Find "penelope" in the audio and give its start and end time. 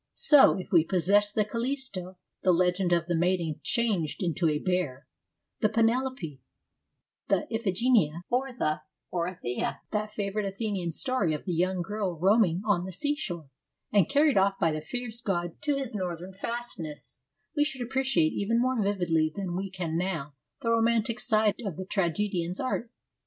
5.69-6.41